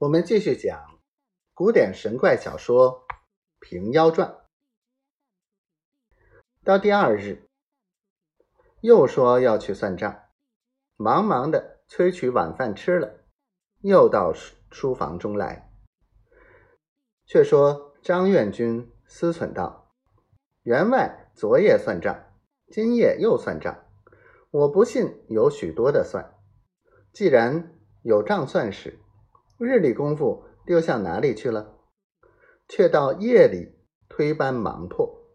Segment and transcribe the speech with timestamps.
[0.00, 0.98] 我们继续讲
[1.52, 3.06] 古典神怪小说
[3.58, 4.30] 《平妖传》。
[6.64, 7.46] 到第二日，
[8.80, 10.22] 又说要去算账，
[10.96, 13.26] 忙忙的催取晚饭吃了，
[13.82, 15.70] 又到书书房中来。
[17.26, 19.92] 却说张院军思忖道
[20.64, 22.32] ：“员外昨夜算账，
[22.72, 23.84] 今夜又算账，
[24.50, 26.38] 我不信有许多的算。
[27.12, 28.98] 既然有账算时。”
[29.62, 31.76] 日里功夫丢向哪里去了？
[32.66, 33.76] 却到夜里
[34.08, 35.26] 推班忙破，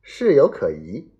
[0.00, 1.12] 事有可疑，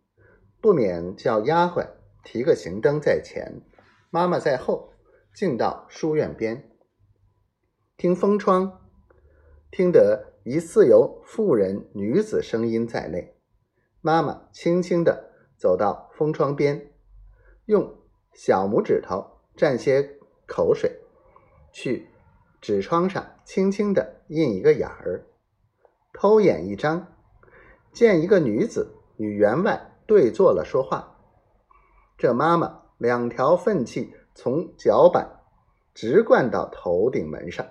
[0.58, 1.86] 不免叫丫鬟
[2.24, 3.60] 提个行灯在前，
[4.08, 4.94] 妈妈在后，
[5.34, 6.70] 进到书院边，
[7.98, 8.80] 听风窗，
[9.70, 13.36] 听得疑似有妇人女子声音在内。
[14.00, 16.90] 妈妈轻轻的走到风窗边，
[17.66, 17.98] 用
[18.32, 21.01] 小拇指头蘸些口水。
[21.72, 22.08] 去
[22.60, 25.26] 纸窗上轻轻的印一个眼儿，
[26.12, 27.08] 偷眼一张，
[27.92, 31.18] 见一个女子与员外对坐了说话。
[32.16, 35.40] 这妈妈两条粪气从脚板
[35.92, 37.66] 直灌到头顶门上，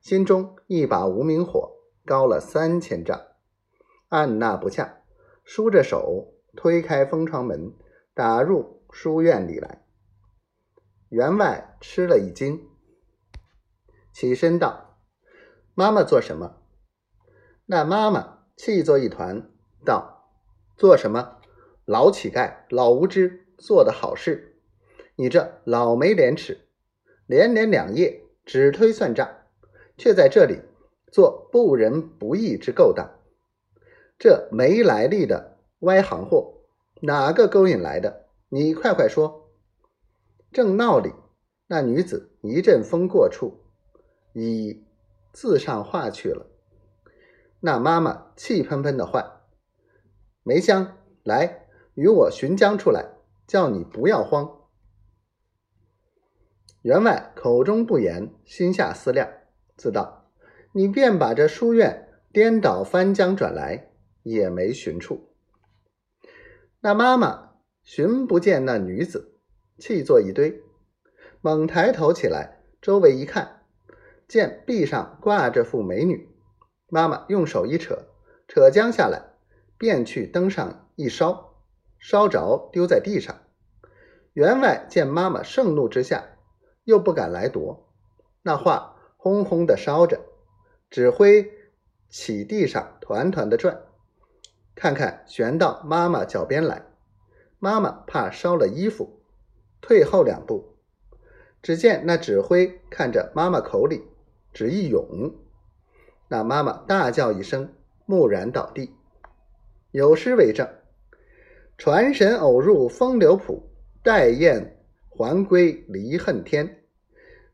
[0.00, 1.72] 心中一把无名火
[2.06, 3.20] 高了三千丈，
[4.08, 5.02] 按捺不下，
[5.44, 7.74] 舒着手推开封窗门，
[8.14, 9.84] 打入书院里来。
[11.08, 12.66] 员外吃了一惊。
[14.18, 14.96] 起身道
[15.76, 16.62] ：“妈妈做什么？”
[17.68, 19.50] 那妈妈气作一团，
[19.84, 20.30] 道
[20.74, 21.36] ：“做什么？
[21.84, 24.56] 老乞丐，老无知，做的好事。
[25.16, 26.66] 你这老没廉耻，
[27.26, 29.28] 连连两夜只推算账，
[29.98, 30.62] 却在这里
[31.12, 33.18] 做不仁不义之勾当。
[34.18, 36.62] 这没来历的歪行货，
[37.02, 38.28] 哪个勾引来的？
[38.48, 39.50] 你快快说。”
[40.50, 41.12] 正闹里，
[41.66, 43.60] 那女子一阵风过处。
[44.38, 44.84] 已
[45.32, 46.46] 自上画去了。
[47.60, 49.40] 那妈妈气喷喷的唤
[50.42, 53.14] 梅香来与我寻江出来，
[53.46, 54.68] 叫你不要慌。
[56.82, 59.28] 员外口中不言，心下思量，
[59.76, 60.30] 自道：
[60.72, 63.90] 你便把这书院颠倒翻江转来，
[64.22, 65.34] 也没寻处。
[66.80, 69.40] 那妈妈寻不见那女子，
[69.78, 70.62] 气作一堆，
[71.40, 73.55] 猛抬头起来，周围一看。
[74.28, 76.28] 见壁上挂着副美女，
[76.88, 78.06] 妈妈用手一扯，
[78.48, 79.34] 扯将下来，
[79.78, 81.54] 便去灯上一烧，
[81.98, 83.36] 烧着丢在地上。
[84.32, 86.24] 员外见妈妈盛怒之下，
[86.84, 87.88] 又不敢来夺，
[88.42, 90.20] 那画轰轰的烧着，
[90.90, 91.52] 指挥
[92.08, 93.80] 起地上团团的转，
[94.74, 96.84] 看看悬到妈妈脚边来。
[97.58, 99.22] 妈妈怕烧了衣服，
[99.80, 100.76] 退后两步，
[101.62, 104.04] 只见那指挥看着妈妈口里。
[104.56, 105.34] 只一涌，
[106.28, 107.74] 那妈妈大叫一声，
[108.06, 108.90] 木然倒地。
[109.90, 110.66] 有诗为证
[111.76, 113.68] ：“传神偶入风流浦，
[114.02, 114.78] 待雁
[115.10, 116.84] 还归离恨天。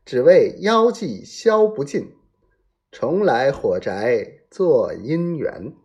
[0.05, 2.15] 只为妖计消不尽，
[2.89, 5.75] 重来火宅做姻缘。”